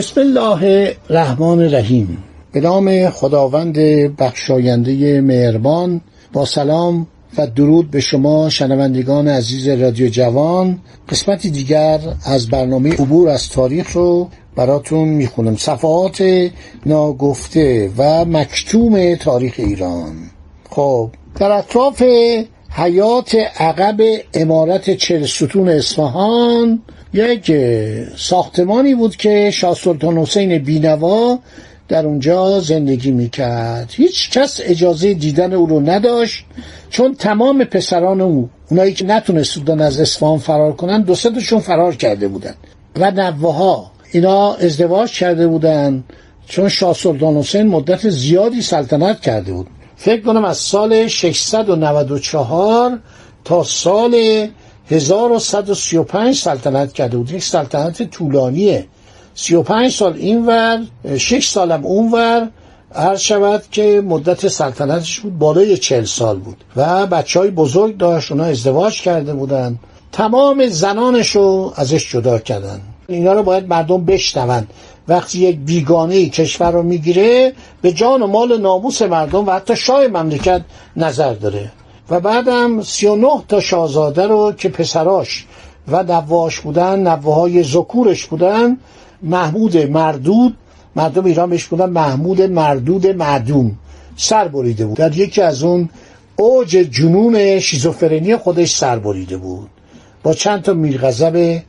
بسم 0.00 0.20
الله 0.20 0.96
الرحمن 1.10 1.60
الرحیم. 1.60 2.18
به 2.52 2.60
نام 2.60 3.10
خداوند 3.10 3.78
بخشاینده 4.16 5.20
مهربان 5.20 6.00
با 6.32 6.44
سلام 6.44 7.06
و 7.38 7.46
درود 7.46 7.90
به 7.90 8.00
شما 8.00 8.48
شنوندگان 8.48 9.28
عزیز 9.28 9.68
رادیو 9.68 10.08
جوان. 10.08 10.78
قسمتی 11.08 11.50
دیگر 11.50 12.00
از 12.24 12.48
برنامه 12.48 12.92
عبور 12.92 13.28
از 13.28 13.48
تاریخ 13.48 13.92
رو 13.92 14.28
براتون 14.56 15.08
می‌خونم. 15.08 15.56
صفحات 15.56 16.48
ناگفته 16.86 17.90
و 17.98 18.24
مکتوم 18.24 19.14
تاریخ 19.14 19.54
ایران. 19.56 20.16
خب 20.70 21.10
در 21.38 21.52
اطراف 21.52 22.02
حیات 22.70 23.34
عقب 23.58 24.00
امارت 24.34 24.90
چل 24.90 25.26
ستون 25.26 25.68
اصفهان 25.68 26.82
یک 27.14 27.52
ساختمانی 28.16 28.94
بود 28.94 29.16
که 29.16 29.50
شاه 29.50 29.74
سلطان 29.74 30.18
حسین 30.18 30.58
بینوا 30.58 31.38
در 31.88 32.06
اونجا 32.06 32.60
زندگی 32.60 33.10
می‌کرد. 33.10 33.90
هیچ 33.92 34.30
کس 34.30 34.60
اجازه 34.64 35.14
دیدن 35.14 35.52
او 35.52 35.66
رو 35.66 35.80
نداشت 35.80 36.44
چون 36.90 37.14
تمام 37.14 37.64
پسران 37.64 38.20
او 38.20 38.48
اونایی 38.70 38.92
که 38.92 39.04
نتونست 39.06 39.54
بودن 39.54 39.80
از 39.80 40.00
اصفهان 40.00 40.38
فرار 40.38 40.72
کنن 40.72 41.02
دو 41.02 41.14
تاشون 41.14 41.60
فرار 41.60 41.94
کرده 41.94 42.28
بودن 42.28 42.54
و 42.96 43.10
نوه 43.10 43.86
اینا 44.12 44.54
ازدواج 44.54 45.18
کرده 45.18 45.46
بودن 45.46 46.04
چون 46.46 46.68
شاه 46.68 46.94
سلطان 46.94 47.36
حسین 47.36 47.66
مدت 47.66 48.10
زیادی 48.10 48.62
سلطنت 48.62 49.20
کرده 49.20 49.52
بود. 49.52 49.66
فکر 49.96 50.20
کنم 50.20 50.44
از 50.44 50.56
سال 50.56 51.06
694 51.06 52.98
تا 53.44 53.62
سال 53.62 54.46
1135 54.90 56.36
سلطنت 56.36 56.92
کرده 56.92 57.16
بود. 57.16 57.30
یک 57.30 57.44
سلطنت 57.44 58.02
طولانیه. 58.02 58.86
35 59.34 59.92
سال 59.92 60.16
اینور 60.16 60.78
6 61.18 61.48
سالم 61.48 61.86
اونور 61.86 62.48
هر 62.94 63.16
شود 63.16 63.62
که 63.70 64.02
مدت 64.06 64.48
سلطنتش 64.48 65.20
بود 65.20 65.38
بالای 65.38 65.76
40 65.76 66.04
سال 66.04 66.38
بود. 66.38 66.56
و 66.76 67.06
بچه 67.06 67.40
های 67.40 67.50
بزرگ 67.50 67.96
داشت 67.96 68.32
اونا 68.32 68.44
ازدواج 68.44 69.02
کرده 69.02 69.34
بودن. 69.34 69.78
تمام 70.12 70.66
زنانش 70.66 71.30
رو 71.30 71.72
ازش 71.76 72.12
جدا 72.12 72.38
کردن. 72.38 72.80
اینا 73.08 73.32
رو 73.32 73.42
باید 73.42 73.68
مردم 73.68 74.04
بشنون. 74.04 74.66
وقتی 75.08 75.38
یک 75.38 75.56
بیگانه 75.56 76.28
کشور 76.28 76.70
رو 76.70 76.82
می‌گیره 76.82 77.52
به 77.82 77.92
جان 77.92 78.22
و 78.22 78.26
مال 78.26 78.60
ناموس 78.60 79.02
مردم 79.02 79.46
و 79.46 79.50
حتی 79.50 79.76
شاه 79.76 80.06
مملکت 80.06 80.62
نظر 80.96 81.32
داره. 81.32 81.70
و 82.10 82.20
بعدم 82.20 82.82
39 82.82 83.28
تا 83.48 83.60
شاهزاده 83.60 84.26
رو 84.26 84.52
که 84.52 84.68
پسراش 84.68 85.46
و 85.88 86.02
نواش 86.02 86.60
بودن 86.60 86.98
نواهای 86.98 87.62
زکورش 87.62 88.26
بودن 88.26 88.76
محمود 89.22 89.76
مردود 89.76 90.56
مردم 90.96 91.24
ایران 91.24 91.50
بهش 91.50 91.64
بودن 91.64 91.90
محمود 91.90 92.42
مردود 92.42 93.06
معدوم 93.06 93.76
سر 94.16 94.48
بریده 94.48 94.86
بود. 94.86 94.96
در 94.96 95.16
یکی 95.16 95.42
از 95.42 95.62
اون 95.62 95.88
اوج 96.36 96.70
جنون 96.70 97.58
شیزوفرنی 97.58 98.36
خودش 98.36 98.76
سر 98.76 98.98
بریده 98.98 99.36
بود. 99.36 99.68
با 100.22 100.32
چند 100.34 100.62
تا 100.62 100.74
میرغضب 100.74 101.62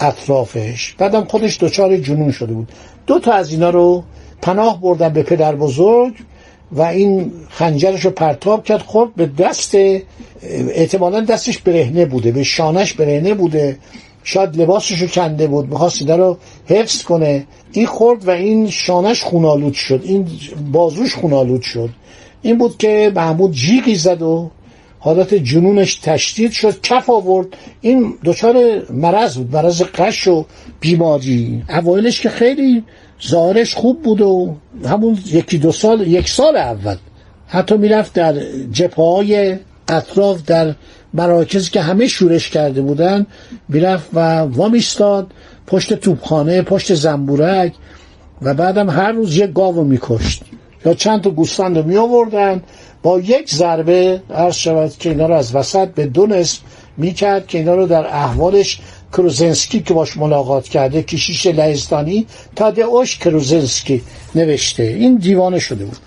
اطرافش. 0.00 0.94
بعدم 0.98 1.24
خودش 1.24 1.58
دچار 1.60 1.96
جنون 1.96 2.30
شده 2.30 2.54
بود. 2.54 2.68
دو 3.06 3.18
تا 3.18 3.32
از 3.32 3.50
اینا 3.52 3.70
رو 3.70 4.04
پناه 4.42 4.80
بردن 4.80 5.08
به 5.08 5.22
پدر 5.22 5.54
بزرگ. 5.54 6.14
و 6.72 6.82
این 6.82 7.32
خنجرش 7.48 8.04
رو 8.04 8.10
پرتاب 8.10 8.64
کرد. 8.64 8.80
خورد 8.80 9.14
به 9.14 9.26
دست 9.26 9.76
احتمالا 10.74 11.20
دستش 11.20 11.58
برهنه 11.58 12.06
بوده 12.06 12.32
به 12.32 12.42
شانش 12.42 12.92
برهنه 12.92 13.34
بوده. 13.34 13.78
شاید 14.24 14.60
لباسش 14.60 14.98
رو 14.98 15.06
کنده 15.06 15.46
بود 15.46 15.68
می‌خواست 15.68 16.02
اینا 16.02 16.16
رو 16.16 16.38
حفظ 16.66 17.02
کنه. 17.02 17.46
این 17.72 17.86
خورد 17.86 18.28
و 18.28 18.30
این 18.30 18.70
شانش 18.70 19.22
خونالود 19.22 19.74
شد. 19.74 20.00
این 20.04 20.26
بازوش 20.72 21.14
خونالود 21.14 21.62
شد. 21.62 21.90
این 22.42 22.58
بود 22.58 22.76
که 22.76 23.12
محمود 23.14 23.52
جیغی 23.52 23.94
زد 23.94 24.22
و 24.22 24.50
حالت 24.98 25.34
جنونش 25.34 25.94
تشدید 25.94 26.52
شد 26.52 26.80
کف 26.80 27.10
آورد. 27.10 27.46
این 27.80 28.14
دچار 28.24 28.82
مرض 28.92 29.36
بود 29.36 29.56
مرض 29.56 29.82
قش 29.82 30.28
و 30.28 30.44
بیماری. 30.80 31.62
اوایلش 31.68 32.20
که 32.20 32.28
خیلی 32.28 32.84
ظاهرش 33.28 33.74
خوب 33.74 34.02
بود 34.02 34.20
و 34.20 34.56
همون 34.84 35.18
یکی 35.26 35.58
دو 35.58 35.72
سال 35.72 36.06
یک 36.06 36.28
سال 36.28 36.56
اول. 36.56 36.96
حتی 37.46 37.76
می‌رفت 37.76 38.12
در 38.12 38.34
جبه 38.72 39.02
های 39.02 39.58
اطراف 39.88 40.42
در 40.46 40.74
مراکزی 41.14 41.70
که 41.70 41.80
همه 41.80 42.08
شورش 42.08 42.50
کرده 42.50 42.82
بودن 42.82 43.26
می‌رفت 43.68 44.08
و 44.12 44.38
وامیستاد 44.38 45.26
پشت 45.66 45.94
توپخانه 45.94 46.62
پشت 46.62 46.94
زنبورک 46.94 47.72
و 48.42 48.54
بعدم 48.54 48.90
هر 48.90 49.12
روز 49.12 49.36
یک 49.36 49.52
گاو 49.52 49.84
میکشت. 49.84 50.42
یا 50.86 50.94
چند 50.94 51.20
تا 51.20 51.30
گوسفند 51.30 51.78
رو 51.78 51.84
می 51.84 51.96
آوردن 51.96 52.62
با 53.02 53.20
یک 53.20 53.54
ضربه 53.54 54.22
عرض 54.34 54.54
شود 54.54 54.92
که 54.98 55.08
اینا 55.08 55.26
رو 55.26 55.34
از 55.34 55.54
وسط 55.54 55.88
به 55.88 56.06
دو 56.06 56.26
نصف 56.26 56.58
می‌کرد 56.96 57.46
که 57.46 57.58
اینا 57.58 57.74
رو 57.74 57.86
در 57.86 58.06
احوالش 58.06 58.80
کروزنسکی 59.16 59.80
که 59.80 59.94
باش 59.94 60.16
ملاقات 60.16 60.68
کرده 60.68 61.02
کشیش 61.02 61.46
لهستانی 61.46 62.26
تادئوش 62.56 63.18
کروزنسکی 63.18 64.02
نوشته. 64.34 64.82
این 64.82 65.16
دیوانه 65.16 65.58
شده 65.58 65.84
بود. 65.84 65.98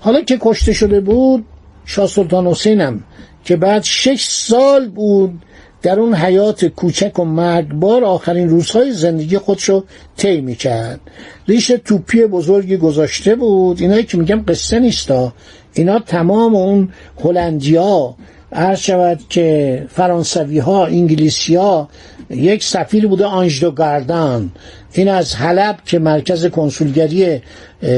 حالا 0.00 0.20
که 0.20 0.38
کشته 0.40 0.72
شده 0.72 1.00
بود 1.00 1.44
شاه 1.84 2.06
سلطان 2.06 2.46
حسینم 2.46 3.04
که 3.44 3.56
بعد 3.56 3.82
شش 3.82 4.24
سال 4.28 4.88
بود 4.88 5.42
در 5.82 6.00
اون 6.00 6.14
حیات 6.14 6.64
کوچک 6.64 7.18
و 7.18 7.24
مرگبار 7.24 8.04
آخرین 8.04 8.48
روزهای 8.48 8.92
زندگی 8.92 9.38
خودشو 9.38 9.84
طی 10.16 10.40
می‌کرد. 10.40 11.00
ریش 11.48 11.72
توپی 11.84 12.26
بزرگی 12.26 12.76
گذاشته 12.76 13.34
بود. 13.36 13.80
اینایی 13.80 14.04
که 14.04 14.18
میگم 14.18 14.44
قصه 14.48 14.78
نیستا 14.78 15.32
اینا 15.74 15.98
تمام 15.98 16.54
اون 16.54 16.88
هلندیا 17.24 18.14
عرض 18.52 18.78
شود 18.78 19.20
که 19.28 19.86
فرانسوی 19.90 20.58
ها 20.58 20.86
انگلیسی 20.86 21.54
ها 21.54 21.88
یک 22.30 22.64
سفیر 22.64 23.06
بوده 23.06 23.24
آنژدو 23.24 23.70
گاردان. 23.70 24.50
این 24.92 25.08
از 25.08 25.34
حلب 25.34 25.76
که 25.86 25.98
مرکز 25.98 26.46
کنسولگری 26.46 27.42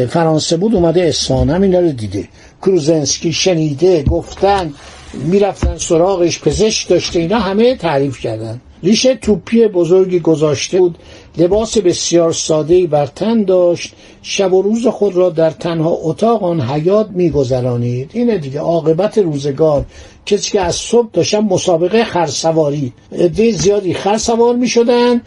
فرانسه 0.08 0.56
بود 0.56 0.74
اومده 0.74 1.02
اصفهان 1.02 1.50
همین 1.50 1.74
رو 1.74 1.92
دیده. 1.92 2.28
کروزنسکی 2.62 3.32
شنیده 3.32 4.02
گفتن 4.02 4.72
می‌رفتن 5.14 5.76
سراغش 5.78 6.40
پزشک 6.40 6.88
داشته 6.88 7.18
اینا 7.18 7.38
همه 7.38 7.74
تعریف 7.76 8.20
کردن. 8.20 8.60
ریشه 8.86 9.14
توپی 9.14 9.68
بزرگی 9.68 10.20
گذاشته 10.20 10.78
بود. 10.78 10.98
لباس 11.38 11.78
بسیار 11.78 12.32
سادهی 12.32 12.86
بر 12.86 13.06
تن 13.06 13.44
داشت. 13.44 13.92
شب 14.22 14.52
و 14.52 14.62
روز 14.62 14.86
خود 14.86 15.16
را 15.16 15.30
در 15.30 15.50
تنها 15.50 15.90
اتاق 15.90 16.42
آن 16.42 16.60
حیات 16.60 17.08
میگذرانید. 17.10 18.10
اینه 18.12 18.38
دیگه 18.38 18.60
عاقبت 18.60 19.18
روزگار. 19.18 19.84
کسی 20.26 20.50
که 20.50 20.60
از 20.60 20.74
صبح 20.74 21.08
داشتن 21.12 21.38
مسابقه 21.38 22.04
خرسواری. 22.04 22.92
عده 23.12 23.52
زیادی 23.52 23.94
خرسوار 23.94 24.56
می‌شدن. 24.56 25.22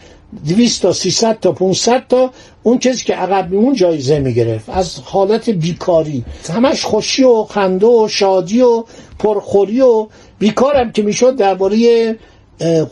دویست 0.47 0.81
تا 0.81 0.94
سیصد 0.94 1.39
تا 1.39 1.51
500 1.51 2.07
تا 2.09 2.31
اون 2.63 2.77
کسی 2.77 3.05
که 3.05 3.13
عقب 3.13 3.51
میمون 3.51 3.75
جایزه 3.75 4.19
می‌گرفت. 4.19 4.69
از 4.69 5.00
حالت 5.03 5.50
بیکاری. 5.50 6.25
همش 6.50 6.85
خوشی 6.85 7.23
و 7.23 7.44
خنده 7.44 7.88
و 7.88 8.07
شادی 8.07 8.62
و 8.62 8.83
پرخوری 9.19 9.81
و 9.81 10.07
بیکارم 10.39 10.91
که 10.91 11.01
می‌شد 11.01 11.35
درباره 11.35 12.15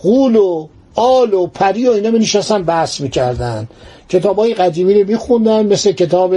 غول 0.01 0.35
و 0.35 0.67
آل 0.95 1.33
و 1.33 1.47
پری 1.47 1.87
و 1.87 1.91
اینا 1.91 2.11
می 2.11 2.19
نشستن 2.19 2.63
بحث 2.63 3.01
می‌کردن. 3.01 3.67
کتاب 4.09 4.39
های 4.39 4.53
قدیمی 4.53 4.93
رو 4.93 5.07
میخوندن 5.07 5.65
مثل 5.65 5.91
کتاب 5.91 6.35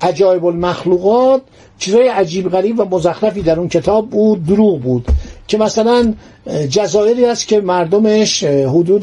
عجایب 0.00 0.44
المخلوقات. 0.44 1.42
چیزای 1.78 2.08
عجیب 2.08 2.48
غریب 2.50 2.80
و 2.80 2.84
مزخرفی 2.84 3.42
در 3.42 3.58
اون 3.58 3.68
کتاب 3.68 4.10
بود 4.10 4.46
دروغ 4.46 4.80
بود. 4.80 5.06
که 5.48 5.58
مثلا 5.58 6.14
جزایری 6.70 7.24
هست 7.24 7.48
که 7.48 7.60
مردمش 7.60 8.44
حدود 8.44 9.02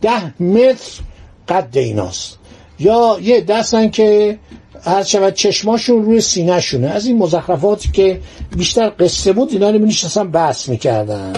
ده 0.00 0.42
متر 0.42 1.00
قد 1.48 1.68
ایناست. 1.74 2.38
یا 2.80 3.16
یه 3.22 3.40
دستن 3.40 3.90
که 3.90 4.38
هر 4.84 5.02
شود 5.02 5.34
چشماشون 5.34 6.04
روی 6.04 6.20
سینه 6.20 6.60
شونه 6.60 6.88
از 6.88 7.06
این 7.06 7.18
مزخرفاتی 7.18 7.90
که 7.92 8.20
بیشتر 8.56 8.92
قصه 8.98 9.32
بود 9.32 9.52
اینا 9.52 9.70
رو 9.70 9.78
می 9.78 9.86
نشستن 9.86 10.30
بحث 10.30 10.68
می‌کردن. 10.68 11.32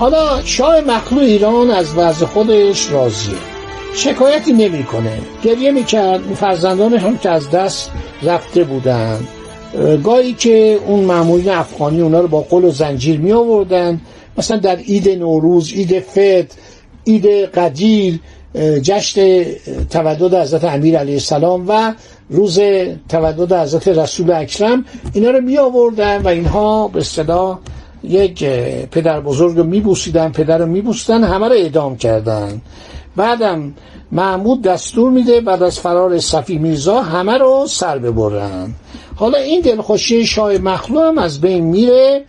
حالا 0.00 0.42
شاه 0.44 0.80
مخلوع 0.80 1.22
ایران 1.22 1.70
از 1.70 1.94
وضع 1.98 2.26
خودش 2.26 2.90
راضیه. 2.90 3.34
شکایتی 3.94 4.52
نمی‌کنه. 4.52 5.18
گریه 5.44 5.72
می‌کرد. 5.72 6.20
فرزندانش 6.20 7.02
هم 7.02 7.18
که 7.18 7.30
از 7.30 7.50
دست 7.50 7.90
رفته 8.22 8.64
بودن. 8.64 9.20
گاهی 10.04 10.32
که 10.32 10.78
اون 10.86 11.00
معمولین 11.00 11.48
افغانی 11.48 12.00
اونا 12.00 12.20
رو 12.20 12.28
با 12.28 12.40
قل 12.40 12.64
و 12.64 12.70
زنجیر 12.70 13.20
می 13.20 13.32
آوردن 13.32 14.00
مثلا 14.38 14.56
در 14.56 14.76
عید 14.76 15.08
نوروز 15.08 15.72
عید 15.72 16.00
فطر 16.00 16.56
عید 17.06 17.26
قدیر 17.26 18.20
جشن 18.82 19.44
تولد 19.90 20.34
حضرت 20.34 20.64
امیر 20.64 20.98
علیه 20.98 21.14
السلام 21.14 21.64
و 21.68 21.94
روز 22.30 22.60
تولد 23.08 23.52
حضرت 23.52 23.88
رسول 23.88 24.30
اکرم 24.32 24.84
اینا 25.12 25.30
رو 25.30 25.40
می 25.40 25.58
آوردن 25.58 26.22
و 26.22 26.28
اینها 26.28 26.88
به 26.88 27.00
اصطلاح 27.00 27.58
یک 28.04 28.44
پدر 28.90 29.20
بزرگ 29.20 29.56
رو 29.56 29.64
میبوسیدن 29.64 30.32
پدر 30.32 30.58
رو 30.58 30.66
میبوسیدن 30.66 31.24
همه 31.24 31.48
رو 31.48 31.54
اعدام 31.54 31.96
کردن. 31.96 32.60
بعدم 33.16 33.74
محمود 34.12 34.62
دستور 34.62 35.10
میده 35.10 35.40
بعد 35.40 35.62
از 35.62 35.80
فرار 35.80 36.18
صفی 36.18 36.58
میرزا 36.58 37.02
همه 37.02 37.38
رو 37.38 37.66
سر 37.68 37.98
ببرن. 37.98 38.74
حالا 39.16 39.38
این 39.38 39.60
دلخوشی 39.60 40.26
شاه 40.26 40.58
مخلوع 40.58 41.08
هم 41.08 41.18
از 41.18 41.40
بین 41.40 41.64
میره 41.64 42.24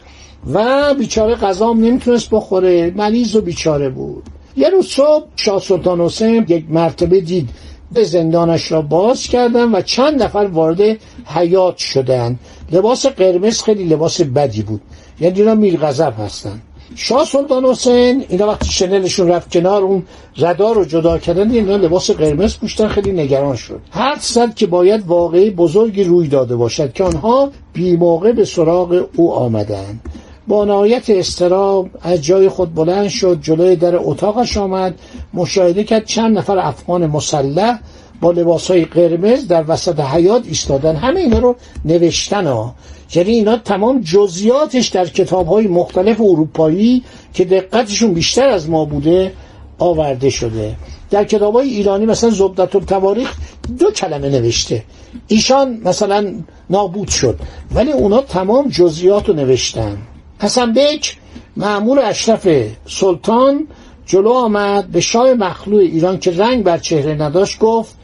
و 0.53 0.93
بیچاره 0.93 1.35
غذام 1.35 1.79
نمی‌تونست 1.79 2.29
بخوره. 2.29 2.91
مریض 2.95 3.35
و 3.35 3.41
بیچاره 3.41 3.89
بود. 3.89 4.23
یه 4.57 4.69
روز 4.69 4.87
صبح 4.87 5.25
شاه 5.35 5.61
سلطان 5.61 6.01
حسین 6.01 6.45
یک 6.47 6.65
مرتبه 6.69 7.21
دید 7.21 7.49
به 7.91 8.03
زندانش 8.03 8.71
را 8.71 8.81
باز 8.81 9.23
کردن 9.23 9.75
و 9.75 9.81
چند 9.81 10.23
نفر 10.23 10.49
وارد 10.53 10.97
حیات 11.25 11.77
شدن. 11.77 12.39
لباس 12.71 13.05
قرمز 13.05 13.61
خیلی 13.61 13.83
لباس 13.83 14.21
بدی 14.21 14.61
بود. 14.61 14.81
یعنی 15.21 15.39
اینا 15.39 15.55
میرغضب 15.55 16.13
هستن. 16.19 16.61
شاه 16.95 17.25
سلطان 17.25 17.65
حسین 17.65 18.25
اینا 18.29 18.47
وقتی 18.47 18.69
شنلشون 18.69 19.27
رفت 19.27 19.51
کنار 19.51 19.81
اون 19.81 20.03
ردار 20.37 20.75
رو 20.75 20.85
جدا 20.85 21.17
کردن 21.17 21.51
اینا 21.51 21.75
لباس 21.75 22.11
قرمز 22.11 22.57
پوشتن 22.57 22.87
خیلی 22.87 23.11
نگران 23.11 23.55
شد. 23.55 23.79
هر 23.91 24.17
صد 24.19 24.55
که 24.55 24.67
باید 24.67 25.07
واقعی 25.07 25.49
بزرگی 25.49 26.03
روی 26.03 26.27
داده 26.27 26.55
باشد 26.55 26.93
که 26.93 27.03
آنها 27.03 27.51
بی 27.73 27.95
موقع 27.95 28.31
به 28.31 28.45
سراغ 28.45 29.05
او 29.15 29.33
آمدن. 29.33 29.99
با 30.47 30.65
نهایت 30.65 31.09
استراب 31.09 31.89
از 32.01 32.21
جای 32.21 32.49
خود 32.49 32.75
بلند 32.75 33.07
شد 33.07 33.39
جلوی 33.41 33.75
در 33.75 33.95
اتاقش 33.95 34.57
آمد 34.57 34.99
مشاهده 35.33 35.83
کرد 35.83 36.05
چند 36.05 36.37
نفر 36.37 36.59
افغان 36.59 37.07
مسلح 37.07 37.79
با 38.21 38.31
لباس 38.31 38.71
های 38.71 38.85
قرمز 38.85 39.47
در 39.47 39.63
وسط 39.67 39.99
حیات 39.99 40.43
ایستادن. 40.47 40.95
همه 40.95 41.19
اینا 41.19 41.39
رو 41.39 41.55
نوشتن 41.85 42.47
ها. 42.47 42.75
یعنی 43.15 43.31
اینا 43.31 43.57
تمام 43.57 44.01
جزیاتش 44.01 44.87
در 44.87 45.05
کتاب 45.05 45.47
های 45.47 45.67
مختلف 45.67 46.21
اروپایی 46.21 47.03
که 47.33 47.45
دقتشون 47.45 48.13
بیشتر 48.13 48.47
از 48.47 48.69
ما 48.69 48.85
بوده 48.85 49.33
آورده 49.79 50.29
شده. 50.29 50.75
در 51.09 51.23
کتاب 51.23 51.53
های 51.55 51.69
ایرانی 51.69 52.05
مثلا 52.05 52.29
زبدت 52.29 52.75
التواریخ 52.75 53.35
دو 53.79 53.91
کلمه 53.91 54.29
نوشته. 54.29 54.83
ایشان 55.27 55.81
مثلا 55.85 56.33
نابود 56.69 57.07
شد. 57.07 57.39
ولی 57.75 57.91
اونا 57.91 58.21
تمام 58.21 58.69
جزیات 58.69 59.29
رو 59.29 59.35
نوشتن. 59.35 59.97
حسن 60.39 60.73
بیک 60.73 61.17
معمول 61.57 61.99
اشرف 61.99 62.47
سلطان 62.87 63.67
جلو 64.05 64.31
آمد 64.31 64.87
به 64.87 64.99
شاه 65.01 65.33
مخلوع 65.33 65.79
ایران 65.79 66.19
که 66.19 66.31
رنگ 66.31 66.63
بر 66.63 66.77
چهره 66.77 67.13
نداشت 67.13 67.59
گفت 67.59 67.95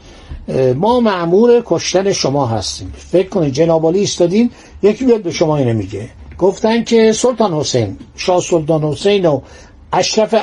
ما 0.76 1.00
معمور 1.00 1.62
کشتن 1.66 2.12
شما 2.12 2.46
هستیم. 2.46 2.92
فکر 2.96 3.28
کنید 3.28 3.52
جنابالی 3.52 4.02
استادین 4.02 4.50
یکی 4.82 5.04
بیاد 5.04 5.22
به 5.22 5.30
شما 5.30 5.56
اینو 5.56 5.72
میگه. 5.72 6.08
گفتن 6.38 6.84
که 6.84 7.12
سلطان 7.12 7.52
حسین 7.52 7.96
شاه 8.16 8.40
سلطان 8.40 8.84
حسین 8.84 9.26
و 9.26 9.40
اشرف 9.92 10.34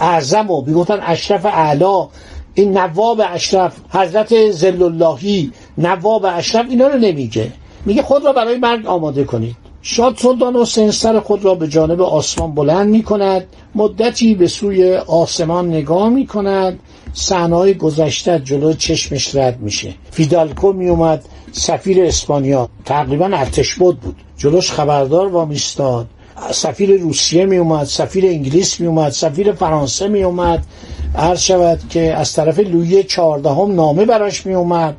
اعظم 0.00 0.50
و 0.50 0.62
بیگفتن 0.62 0.98
اشرف 1.02 1.46
اعلا 1.46 2.08
این 2.54 2.78
نواب 2.78 3.20
اشرف 3.32 3.76
حضرت 3.90 4.50
زل 4.50 4.82
اللهی 4.82 5.52
نواب 5.78 6.24
اشرف 6.24 6.66
اینا 6.70 6.86
رو 6.86 6.98
نمیگه. 6.98 7.52
میگه 7.86 8.02
خود 8.02 8.24
را 8.24 8.32
برای 8.32 8.58
مرگ 8.58 8.86
آماده 8.86 9.24
کنید. 9.24 9.56
شاد 9.82 10.16
سلطان 10.16 10.56
حسین 10.56 10.90
سر 10.90 11.20
خود 11.20 11.44
را 11.44 11.54
به 11.54 11.68
جانب 11.68 12.00
آسمان 12.00 12.54
بلند 12.54 12.88
می 12.88 13.02
کند 13.02 13.46
مدتی 13.74 14.34
به 14.34 14.46
سوی 14.46 14.94
آسمان 14.96 15.68
نگاه 15.68 16.08
می 16.08 16.26
کند 16.26 16.78
صحنه‌های 17.12 17.74
گذشته 17.74 18.40
جلو 18.44 18.72
چشمش 18.72 19.34
رد 19.34 19.60
میشه. 19.60 19.94
فیدالکو 20.10 20.72
می 20.72 20.88
اومد 20.88 21.24
سفیر 21.52 22.04
اسپانیا 22.04 22.68
تقریبا 22.84 23.26
ارتش 23.26 23.74
بود. 23.74 24.00
بود 24.00 24.16
جلوش 24.36 24.70
خبردار 24.70 25.28
وامیستاد. 25.28 26.06
سفیر 26.52 27.00
روسیه 27.00 27.46
می 27.46 27.56
اومد 27.56 27.84
سفیر 27.86 28.26
انگلیس 28.26 28.80
می 28.80 28.86
اومد 28.86 29.12
سفیر 29.12 29.52
فرانسه 29.52 30.08
می 30.08 30.22
اومد 30.22 30.66
عرض 31.14 31.40
شود 31.40 31.80
که 31.90 32.14
از 32.14 32.32
طرف 32.32 32.58
لویه 32.58 33.02
چهاردهم 33.02 33.74
نامه 33.74 34.04
براش 34.04 34.46
می 34.46 34.54
اومد 34.54 34.96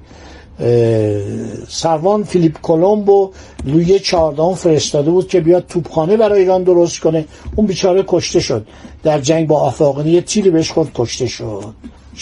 سروان 1.70 2.24
فیلیپ 2.24 2.62
کلمبو 2.62 3.32
لویه 3.66 4.00
چهاردهم 4.00 4.56
فرستاده 4.56 5.12
بود 5.12 5.28
که 5.28 5.42
بیاد 5.42 5.66
توپخانه 5.68 6.18
برای 6.18 6.40
ایران 6.40 6.64
درست 6.64 7.00
کنه. 7.00 7.26
اون 7.56 7.68
بیچاره 7.68 8.04
کشته 8.08 8.40
شد. 8.40 8.68
در 9.04 9.20
جنگ 9.20 9.48
با 9.48 9.60
آفاقنی 9.60 10.12
یه 10.12 10.22
تیری 10.22 10.50
بهش 10.50 10.72
خود 10.72 10.92
کشته 10.96 11.28
شد. 11.28 11.74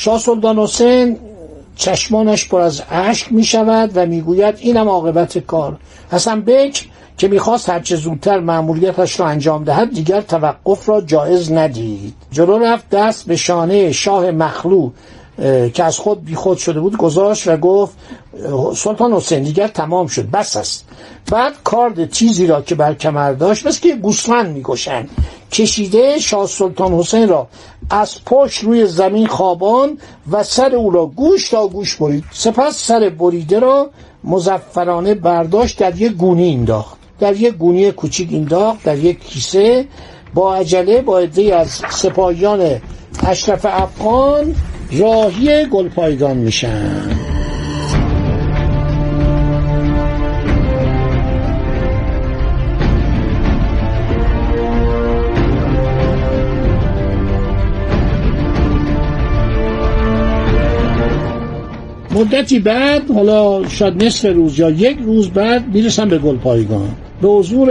شاه 0.02 0.20
سلطان 0.20 0.60
حسین 0.60 1.18
چشمانش 1.76 2.48
پر 2.48 2.62
از 2.62 2.82
اشک 2.92 3.32
می 3.32 3.44
شود 3.44 3.92
و 3.96 4.06
می‌گوید 4.06 4.56
اینم 4.60 4.90
عاقبت 4.90 5.38
کار. 5.38 5.78
حسن 6.12 6.42
بک 6.42 6.88
که 7.18 7.28
می‌خواست 7.28 7.70
هرچه 7.70 7.96
زودتر 7.96 8.40
مأموریتش 8.40 9.20
را 9.20 9.28
انجام 9.28 9.64
دهد 9.64 9.94
دیگر 9.94 10.22
توقف 10.22 10.90
را 10.90 11.02
جایز 11.02 11.52
ندید. 11.52 12.14
جلو 12.32 12.58
رفت 12.58 12.90
دست 12.90 13.26
به 13.26 13.36
شانه 13.36 13.92
شاه 13.92 14.32
مخلوع 14.32 14.92
که 15.74 15.84
از 15.84 15.98
خود 15.98 16.26
بیخود 16.26 16.58
شده 16.58 16.80
بود 16.80 16.98
گذاشت 16.98 17.48
و 17.48 17.58
گفت 17.58 17.94
سلطان 18.76 19.14
حسین 19.14 19.44
دیگر 19.44 19.68
تمام 19.68 20.08
شد 20.08 20.30
بس 20.32 20.58
است. 20.58 20.86
بعد 21.32 21.54
کارد 21.64 22.12
چیزی 22.12 22.48
را 22.48 22.62
که 22.62 22.76
بر 22.76 22.94
کمر 22.94 23.34
داشت 23.34 23.68
مثل 23.68 23.82
که 23.82 23.96
گوسفند 23.96 24.56
می‌کشن 24.56 25.08
کشیده 25.52 26.20
شاه 26.20 26.48
سلطان 26.48 26.94
حسین 26.94 27.30
را 27.30 27.48
از 27.90 28.26
پشت 28.26 28.64
روی 28.64 28.86
زمین 28.86 29.28
خوابان 29.28 29.98
و 30.32 30.44
سر 30.44 30.76
او 30.76 30.92
را 30.92 31.06
گوش 31.06 31.50
تا 31.50 31.68
گوش 31.68 31.96
برید. 31.96 32.24
سپس 32.32 32.88
سر 32.88 33.10
بریده 33.10 33.60
را 33.60 33.90
مزفرانه 34.24 35.14
برداشت 35.14 35.80
در 35.80 36.02
یک 36.02 36.12
گونی 36.12 36.54
انداخت. 36.54 36.98
در 37.20 37.36
یک 37.36 37.54
گونی 37.54 37.92
کوچیک 37.92 38.30
انداخت 38.34 38.84
در 38.84 38.98
یک 38.98 39.20
کیسه. 39.20 39.86
با 40.34 40.56
عجله 40.56 41.02
با 41.02 41.20
عده 41.20 41.56
از 41.56 41.82
سپاهیان 41.90 42.82
اشرف 43.24 43.66
افغان 43.70 44.56
راهی 44.92 45.66
گلپایگان 45.66 46.38
میشن. 46.38 47.29
مدتی 62.20 62.60
بعد 62.60 63.12
حالا 63.12 63.70
شاید 63.70 64.04
نصف 64.04 64.26
روز 64.26 64.60
یا 64.60 64.70
یک 64.70 64.98
روز 65.04 65.30
بعد 65.30 65.76
می‌رسن 65.76 66.10
به 66.10 66.18
گلپایگان. 66.18 66.96
به 67.22 67.28
حضور 67.28 67.70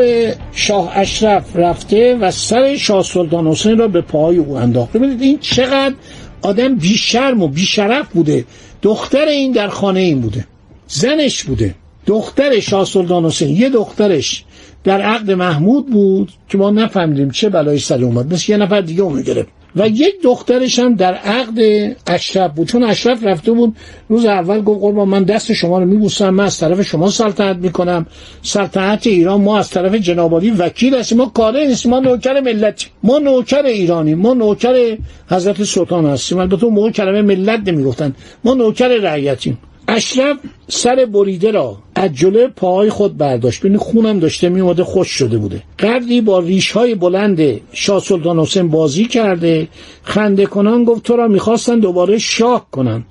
شاه 0.52 0.92
اشرف 0.94 1.56
رفته 1.56 2.14
و 2.14 2.30
سر 2.30 2.76
شاه 2.76 3.02
سلطان 3.02 3.46
حسین 3.46 3.78
را 3.78 3.88
به 3.88 4.00
پای 4.00 4.36
او 4.36 4.56
انداخته 4.56 4.98
ببینید 4.98 5.22
این 5.22 5.38
چقدر 5.38 5.94
آدم 6.42 6.74
بیشرم 6.74 7.42
و 7.42 7.48
بیشرف 7.48 8.08
بوده. 8.08 8.44
دختر 8.82 9.24
این 9.28 9.52
در 9.52 9.68
خانه 9.68 10.00
این 10.00 10.20
بوده. 10.20 10.44
زنش 10.86 11.44
بوده. 11.44 11.74
دختر 12.06 12.60
شاه 12.60 12.84
سلطان 12.84 13.24
حسین. 13.24 13.56
یه 13.56 13.68
دخترش 13.68 14.44
در 14.84 15.00
عقد 15.00 15.30
محمود 15.30 15.86
بود 15.86 16.32
که 16.48 16.58
ما 16.58 16.70
نفهمیدیم 16.70 17.30
چه 17.30 17.48
بلایی 17.48 17.78
سر 17.78 18.04
اومد. 18.04 18.34
مثل 18.34 18.52
یه 18.52 18.58
نفر 18.58 18.80
دیگه 18.80 19.02
اونو 19.02 19.22
گرفت. 19.22 19.57
و 19.76 19.88
یک 19.88 20.14
دخترش 20.22 20.78
هم 20.78 20.94
در 20.94 21.14
عقد 21.14 21.58
اشرف 22.06 22.52
بود. 22.52 22.68
چون 22.68 22.82
اشرف 22.82 23.24
رفته 23.24 23.52
بود 23.52 23.76
روز 24.08 24.24
اول 24.24 24.62
گفت 24.62 24.80
قربان 24.80 25.08
من 25.08 25.22
دست 25.22 25.52
شما 25.52 25.78
رو 25.78 25.84
میبوسم 25.84 26.30
من 26.30 26.44
از 26.44 26.58
طرف 26.58 26.82
شما 26.82 27.10
سلطنت 27.10 27.56
می‌کنم. 27.56 28.06
سلطنت 28.42 29.06
ایران 29.06 29.40
ما 29.40 29.58
از 29.58 29.70
طرف 29.70 29.94
جنابالی 29.94 30.50
وکیل 30.50 30.94
هستیم. 30.94 31.18
ما 31.18 31.26
کاره 31.26 31.66
نیستیم 31.66 31.90
ما 31.90 32.00
نوکر 32.00 32.40
ملت 32.40 32.86
ما 33.02 33.18
نوکر 33.18 33.62
ایرانی 33.62 34.14
ما 34.14 34.34
نوکر 34.34 34.96
حضرت 35.30 35.64
سلطان 35.64 36.06
هستیم. 36.06 36.38
البته 36.38 36.66
موقع 36.66 36.90
کلمه 36.90 37.22
ملت 37.22 37.68
نمی‌گفتن. 37.68 38.14
ما 38.44 38.54
نوکر 38.54 38.88
رعیتیم. 38.88 39.58
اشرف 39.88 40.36
سر 40.68 41.04
بریده 41.04 41.50
را 41.50 41.76
از 41.98 42.14
جلو 42.14 42.48
پاهای 42.48 42.90
خود 42.90 43.16
برداشت. 43.16 43.60
ببین 43.60 43.78
خونم 43.78 44.18
داشته 44.18 44.48
میومده 44.48 44.84
خوش 44.84 45.08
شده 45.08 45.38
بوده. 45.38 45.62
قدری 45.78 46.20
با 46.20 46.38
ریش 46.38 46.70
های 46.70 46.94
بلند 46.94 47.60
شاه 47.72 48.00
سلطان 48.00 48.38
حسین 48.38 48.68
بازی 48.68 49.04
کرده. 49.04 49.68
خنده 50.02 50.46
کنان 50.46 50.84
گفت 50.84 51.02
تو 51.02 51.16
را 51.16 51.28
می‌خواستن 51.28 51.78
دوباره 51.78 52.18
شاه 52.18 52.66
کنن. 52.70 53.04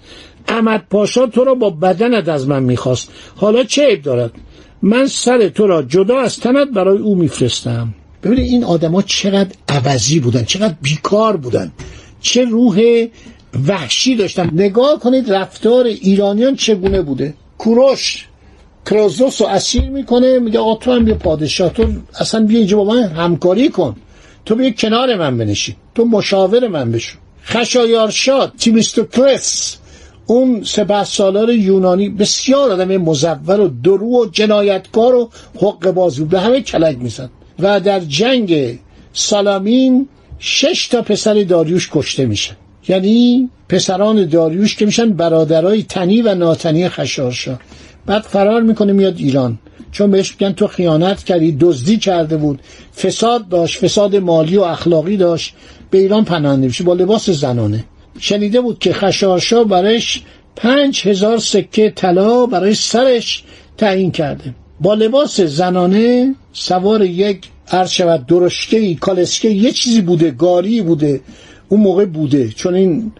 احمد 0.48 0.84
پاشا 0.90 1.28
تو 1.28 1.44
را 1.44 1.56
با 1.56 1.70
بدنت 1.70 2.30
از 2.30 2.48
من 2.48 2.64
می‌خواست. 2.64 3.10
حالا 3.36 3.64
چه 3.64 3.88
عیب 3.88 4.02
دارد؟ 4.02 4.32
من 4.82 5.08
سر 5.08 5.50
تو 5.50 5.68
را 5.68 5.82
جدا 5.82 6.20
از 6.20 6.40
تنت 6.40 6.68
برای 6.68 6.98
او 6.98 7.16
میفرستم. 7.16 7.94
ببینید 8.24 8.52
این 8.52 8.64
آدما 8.64 9.02
چقدر 9.02 9.50
عوضی 9.70 10.20
بودن 10.20 10.44
چقدر 10.44 10.76
بیکار 10.82 11.38
بودن. 11.38 11.72
چه 12.22 12.46
روح 12.46 13.08
وحشی 13.68 14.16
داشتن. 14.16 14.50
نگاه 14.54 15.00
کنید 15.00 15.34
رفتار 15.34 15.86
ایرانیان 15.86 16.56
چگونه 16.56 17.02
بوده؟ 17.02 17.34
کوروش. 17.58 18.28
کرازوس 18.90 19.42
رو 19.42 19.48
اسیر 19.48 19.90
می‌کنه 19.90 20.40
میگه 20.40 20.60
آقا 20.60 20.76
تو 20.76 20.92
هم 20.92 21.06
بیا 21.06 21.16
پادشاه 21.16 21.70
تو 21.70 21.88
اصلا 22.20 22.46
بیا 22.46 22.58
اینجا 22.58 22.78
با 22.78 22.84
من 22.84 23.04
همکاری 23.04 23.70
کن. 23.70 23.96
تو 24.46 24.56
بیا 24.56 24.70
کنار 24.70 25.16
من 25.16 25.38
بنشین. 25.38 25.76
تو 25.96 26.06
مشاور 26.06 26.68
من 26.68 26.92
بشو. 26.92 27.18
خشایارشاد 27.44 28.54
تیمیستوکلس 28.60 29.78
اون 30.26 30.64
سپه 30.64 31.04
سالار 31.04 31.50
یونانی 31.50 32.10
بسیار 32.10 32.72
آدم 32.72 32.98
مزور 32.98 33.60
و 33.60 33.68
درو 33.68 34.22
و 34.22 34.26
جنایتکار 34.26 35.16
و 35.16 35.30
حق 35.62 35.92
بازی 35.92 36.24
به 36.24 36.40
همه 36.40 36.62
کلک 36.62 36.98
می‌زد. 36.98 37.30
و 37.60 37.80
در 37.80 38.00
جنگ 38.00 38.80
سالامین 39.14 40.08
شش 40.40 40.88
تا 40.88 41.02
پسر 41.02 41.44
داریوش 41.44 41.90
کشته 41.94 42.26
میشن. 42.26 42.56
یعنی 42.88 43.50
پسران 43.70 44.26
داریوش 44.26 44.76
که 44.76 44.86
میشن 44.86 45.10
برادرای 45.10 45.84
تنی 45.84 46.22
و 46.22 46.36
ناتنی 46.36 46.90
خشارشا 46.90 47.60
بعد 48.08 48.22
فرار 48.22 48.62
می‌کنه 48.62 48.94
میاد 48.94 49.18
ایران. 49.18 49.60
چون 49.92 50.12
بهش 50.12 50.32
میگن 50.32 50.54
تو 50.54 50.68
خیانت 50.68 51.24
کردی 51.24 51.58
دزدی 51.60 51.98
کرده 51.98 52.38
بود. 52.38 52.62
فساد 52.98 53.50
داشت 53.50 53.80
فساد 53.80 54.16
مالی 54.16 54.58
و 54.58 54.62
اخلاقی 54.62 55.18
داشت. 55.18 55.54
به 55.92 55.98
ایران 55.98 56.26
پناهنده 56.26 56.68
میشه 56.68 56.84
با 56.84 56.94
لباس 56.94 57.30
زنانه. 57.30 57.84
شنیده 58.20 58.62
بود 58.62 58.80
که 58.80 58.94
خشارشا 58.94 59.64
برایش 59.64 60.22
پنج 60.56 61.08
هزار 61.08 61.38
سکه 61.38 61.94
طلا 61.96 62.46
برای 62.46 62.74
سرش 62.74 63.44
تعیین 63.78 64.12
کرده. 64.12 64.56
با 64.82 64.94
لباس 64.94 65.42
زنانه 65.42 66.36
سوار 66.54 67.06
یک 67.06 67.48
عرض 67.72 67.90
شود 67.90 68.26
درشکه 68.26 68.96
کالسکه 68.96 69.50
یه 69.50 69.72
چیزی 69.72 70.02
بوده 70.02 70.32
گاری 70.32 70.82
بوده 70.82 71.22
اون 71.70 71.82
موقع 71.82 72.06
بوده. 72.06 72.50
چون 72.50 72.76
این 72.76 73.12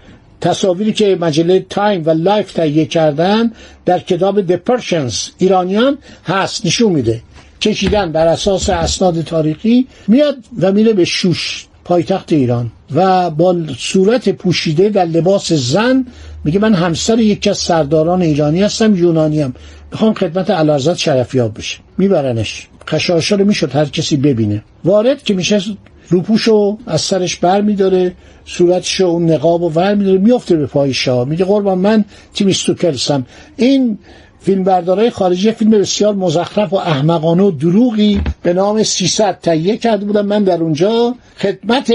تصاویری 0.42 0.94
که 0.94 1.18
مجله 1.22 1.66
تایم 1.70 2.04
و 2.06 2.10
لایف 2.10 2.52
تهیه 2.52 2.86
کردن 2.86 3.52
در 3.86 4.00
کتاب 4.00 4.42
The 4.42 4.65
Persians 4.65 5.28
ایرانیان 5.38 5.98
هست 6.26 6.66
نشون 6.66 6.92
میده. 6.92 7.22
کشیدن 7.62 8.12
بر 8.12 8.28
اساس 8.28 8.70
اسناد 8.70 9.22
تاریخی 9.22 9.88
میاد 10.08 10.38
و 10.62 10.72
میره 10.72 10.94
به 10.94 11.06
شوش 11.06 11.68
پایتخت 11.86 12.34
ایران. 12.34 12.72
و 12.96 13.30
با 13.30 13.56
صورت 13.78 14.30
پوشیده 14.30 14.90
در 14.90 15.06
لباس 15.06 15.54
زن 15.54 16.06
میگه 16.44 16.60
من 16.60 16.74
همسر 16.74 17.20
یکی 17.20 17.50
از 17.50 17.58
سرداران 17.58 18.22
ایرانی 18.22 18.64
هستم 18.64 18.96
یونانی 18.96 19.42
هم 19.42 19.54
می‌خوام 19.92 20.14
خدمت 20.14 20.50
علازت 20.50 20.98
شرفیاب 20.98 21.58
بشه. 21.58 21.78
میبرنش. 21.98 22.68
خشاشا 22.90 23.36
رو 23.36 23.46
می‌شد 23.46 23.76
هر 23.76 23.86
کسی 23.86 24.18
ببینه. 24.18 24.64
وارد 24.84 25.24
که 25.24 25.34
میشه 25.34 25.62
روپوشو 26.10 26.78
از 26.86 27.02
سرش 27.02 27.36
بر 27.36 27.62
میداره 27.62 28.14
صورتشو 28.46 29.06
اون 29.06 29.32
نقاب 29.32 29.62
و 29.62 29.70
ور 29.70 29.96
میداره 29.96 30.18
میافته 30.18 30.56
به 30.56 30.66
پای 30.66 30.94
شاه. 30.94 31.28
میگه 31.28 31.46
قربان 31.46 31.78
من 31.78 32.06
تیمیستوکلسم 32.34 33.26
این 33.58 33.98
فیلم 34.40 34.64
بردارای 34.64 35.10
خارجی 35.10 35.52
فیلم 35.52 35.72
بسیار 35.72 36.16
مزخرف 36.16 36.74
و 36.74 36.76
احمقانه 36.76 37.44
و 37.44 37.52
دروغی 37.52 38.22
به 38.44 38.54
نام 38.54 38.84
300 38.84 39.40
تهیه 39.42 39.78
کرده 39.78 40.06
بودم 40.06 40.26
من 40.26 40.44
در 40.44 40.62
اونجا 40.62 41.16
خدمت 41.38 41.94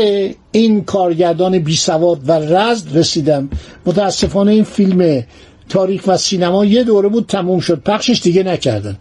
این 0.52 0.84
کارگردان 0.84 1.58
بی 1.58 1.76
سواد 1.76 2.28
و 2.28 2.32
رزد 2.32 2.96
رسیدم. 2.96 3.50
متاسفانه 3.86 4.52
این 4.52 4.64
فیلم 4.64 5.22
تاریخ 5.68 6.02
و 6.06 6.16
سینما 6.16 6.64
یه 6.64 6.84
دوره 6.84 7.08
بود 7.08 7.26
تموم 7.26 7.60
شد. 7.60 7.82
پخشش 7.82 8.20
دیگه 8.22 8.42
نکردن. 8.42 8.96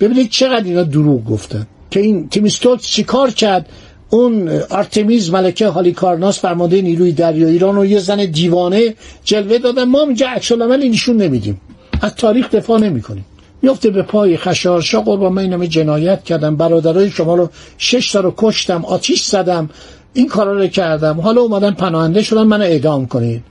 ببینید 0.00 0.30
چقدر 0.30 0.64
اینا 0.64 0.82
دروغ 0.82 1.24
گفتن. 1.24 1.66
که 1.90 2.00
این 2.00 2.28
تیمیستوکس 2.28 2.86
چیکار 2.86 3.30
کرد؟ 3.30 3.68
اون 4.12 4.48
آرتمیز 4.70 5.30
ملکه 5.30 5.66
هالیکارناس 5.66 6.40
فرمانده 6.40 6.82
نیروی 6.82 7.12
دریایی 7.12 7.52
ایران 7.52 7.76
رو 7.76 7.86
یه 7.86 7.98
زن 7.98 8.24
دیوانه 8.24 8.94
جلوه 9.24 9.58
دادن. 9.58 9.84
ما 9.84 10.02
اینجا 10.02 10.28
عکس 10.28 10.52
العمل 10.52 10.88
نشون 10.88 11.16
نمیدیم. 11.16 11.60
از 12.00 12.14
تاریخ 12.14 12.50
دفاع 12.50 12.78
نمی‌کنیم. 12.78 13.24
میفته 13.62 13.90
به 13.90 14.02
پای 14.02 14.36
خشارشا 14.36 15.00
قربان 15.00 15.32
من 15.32 15.42
اینمه 15.42 15.66
جنایت 15.66 16.24
کردم. 16.24 16.56
برادرای 16.56 17.10
شما 17.10 17.34
رو 17.34 17.50
شش 17.78 18.12
تا 18.12 18.20
رو 18.20 18.34
کشتم. 18.36 18.84
آتیش 18.84 19.24
زدم. 19.24 19.70
این 20.12 20.28
کارا 20.28 20.52
رو 20.52 20.66
کردم. 20.66 21.20
حالا 21.20 21.40
اومدن 21.40 21.70
پناهنده 21.70 22.22
شدن. 22.22 22.42
من 22.42 22.62
اعدام 22.62 23.06
کنید. 23.06 23.42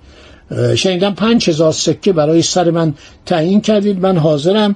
شنیدم 0.75 1.13
پنج 1.13 1.49
هزار 1.49 1.71
سکه 1.71 2.13
برای 2.13 2.41
سر 2.41 2.71
من 2.71 2.93
تعیین 3.25 3.61
کردید. 3.61 3.99
من 3.99 4.17
حاضرم. 4.17 4.75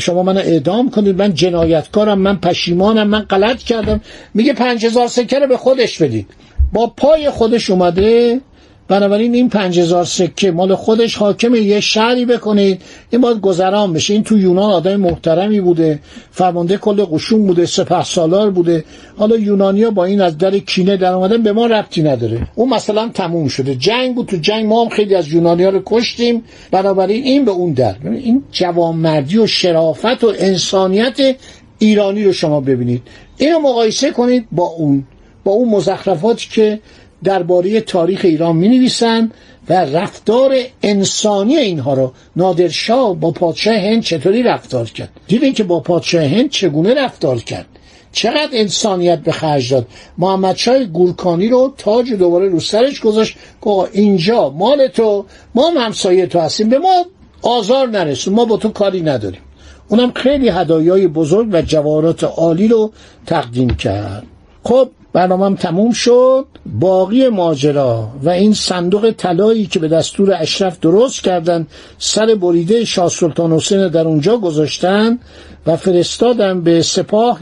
شما 0.00 0.22
من 0.22 0.36
اعدام 0.36 0.90
کنید 0.90 1.18
من 1.18 1.34
جنایتکارم 1.34 2.18
من 2.18 2.36
پشیمانم 2.36 3.08
من 3.08 3.20
غلط 3.20 3.58
کردم. 3.58 4.00
میگه 4.34 4.52
پنج 4.52 4.86
هزار 4.86 5.08
سکه 5.08 5.38
رو 5.38 5.46
به 5.46 5.56
خودش 5.56 6.02
بدید. 6.02 6.26
با 6.72 6.86
پای 6.86 7.30
خودش 7.30 7.70
اومده 7.70 8.40
بنابراین 8.88 9.34
این 9.34 9.48
پنج 9.48 9.80
هزار 9.80 10.04
سکه 10.04 10.50
مال 10.50 10.74
خودش 10.74 11.16
حاکم 11.16 11.54
یه 11.54 11.80
شهری 11.80 12.24
بکنید. 12.24 12.82
این 13.10 13.20
باید 13.20 13.40
گذران 13.40 13.92
بشه. 13.92 14.14
این 14.14 14.22
تو 14.22 14.38
یونان 14.38 14.70
آدم 14.70 14.96
محترمی 14.96 15.60
بوده. 15.60 16.00
فرمانده 16.30 16.76
کل 16.76 17.04
قشون 17.04 17.46
بوده. 17.46 17.66
سپه 17.66 18.04
سالار 18.04 18.50
بوده. 18.50 18.84
حالا 19.16 19.36
یونانیا 19.36 19.90
با 19.90 20.04
این 20.04 20.20
از 20.20 20.38
در 20.38 20.58
کینه 20.58 20.96
در 20.96 21.12
اومدن 21.12 21.42
به 21.42 21.52
ما 21.52 21.66
ربطی 21.66 22.02
نداره. 22.02 22.48
اون 22.54 22.68
مثلا 22.68 23.08
تموم 23.14 23.48
شده. 23.48 23.74
جنگ 23.74 24.14
بود. 24.14 24.26
تو 24.26 24.36
جنگ 24.36 24.66
ما 24.66 24.84
هم 24.84 24.88
خیلی 24.88 25.14
از 25.14 25.32
یونانیا 25.32 25.68
رو 25.68 25.82
کشتیم. 25.86 26.44
بنابراین 26.70 27.24
این 27.24 27.44
به 27.44 27.50
اون 27.50 27.72
در. 27.72 27.94
این 28.04 28.42
جوانمردی 28.52 29.38
و 29.38 29.46
شرافت 29.46 30.24
و 30.24 30.32
انسانیت 30.38 31.36
ایرانی 31.78 32.24
رو 32.24 32.32
شما 32.32 32.60
ببینید. 32.60 33.02
اینو 33.38 33.58
مقایسه 33.58 34.10
کنید 34.10 34.46
با 34.52 34.64
اون. 34.64 35.04
با 35.44 35.52
اون 35.52 35.68
مزخرفاتی 35.68 36.48
که 36.50 36.80
درباره 37.24 37.80
تاریخ 37.80 38.20
ایران 38.24 38.56
می 38.56 38.68
نویسن 38.68 39.30
و 39.68 39.72
رفتار 39.72 40.56
انسانی 40.82 41.56
اینها 41.56 41.94
رو 41.94 42.12
نادرشاه 42.36 43.14
با 43.14 43.30
پادشاه 43.30 43.74
هند 43.74 44.02
چطوری 44.02 44.42
رفتار 44.42 44.86
کرد؟ 44.86 45.10
دیدین 45.26 45.52
که 45.52 45.64
با 45.64 45.80
پادشاه 45.80 46.24
هند 46.24 46.50
چگونه 46.50 46.94
رفتار 46.94 47.38
کرد؟ 47.38 47.66
چقدر 48.12 48.48
انسانیت 48.52 49.18
به 49.18 49.32
خرج 49.32 49.70
داد؟ 49.70 49.86
محمد 50.18 50.56
شای 50.56 50.86
گورکانی 50.86 51.48
رو 51.48 51.74
تاج 51.78 52.12
دوباره 52.12 52.48
رو 52.48 52.60
سرش 52.60 53.00
گذاشت. 53.00 53.36
که 53.64 53.70
اینجا 53.92 54.50
مال 54.50 54.86
تو 54.86 55.24
ما 55.54 55.70
هم 55.70 55.76
همسایه 55.76 56.26
تو 56.26 56.40
هستیم. 56.40 56.68
به 56.68 56.78
ما 56.78 57.04
آزار 57.42 57.88
نرسون. 57.88 58.34
ما 58.34 58.44
با 58.44 58.56
تو 58.56 58.68
کاری 58.68 59.00
نداریم. 59.00 59.40
اونم 59.88 60.12
خیلی 60.12 60.48
هدایای 60.48 61.06
بزرگ 61.06 61.48
و 61.52 61.62
جوارات 61.62 62.24
عالی 62.24 62.68
رو 62.68 62.92
تقدیم 63.26 63.70
کرد. 63.70 64.26
خب 64.64 64.90
برنامهم 65.12 65.54
تموم 65.54 65.92
شد. 65.92 66.46
باقی 66.66 67.28
ماجرا 67.28 68.08
و 68.22 68.28
این 68.28 68.54
صندوق 68.54 69.10
طلایی 69.10 69.66
که 69.66 69.78
به 69.78 69.88
دستور 69.88 70.36
اشرف 70.40 70.80
درست 70.80 71.22
کردن 71.22 71.66
سر 71.98 72.34
بریده 72.34 72.84
شاه 72.84 73.08
سلطان 73.08 73.52
حسین 73.52 73.88
در 73.88 74.04
اونجا 74.04 74.36
گذاشتن 74.36 75.18
و 75.66 75.76
فرستادن 75.76 76.60
به 76.60 76.82
سپاه 76.82 77.40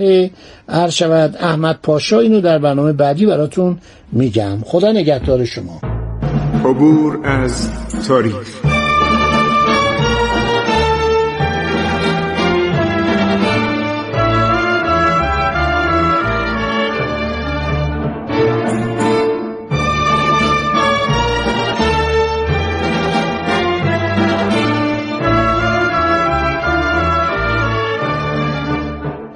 هر 0.68 0.88
شود 0.88 1.37
احمد 1.40 1.78
پاشا. 1.83 2.21
اینو 2.21 2.40
در 2.40 2.59
برنامه 2.59 2.92
بعدی 2.92 3.26
براتون 3.26 3.78
میگم. 4.12 4.59
خدا 4.64 4.92
نگهدار 4.92 5.44
شما. 5.44 5.80
عبور 6.64 7.21
از 7.25 7.68
تاریخ. 8.09 8.63